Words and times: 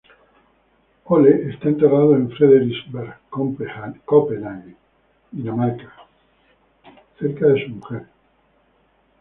Ole 1.13 1.51
está 1.51 1.67
enterrado 1.69 2.15
en 2.15 2.31
Frederiksberg, 2.31 3.17
Copenague, 3.29 4.75
Dinamarca, 5.31 5.93
cabe 7.19 7.61
a 7.61 7.67
su 7.67 7.69
mujer. 7.69 8.03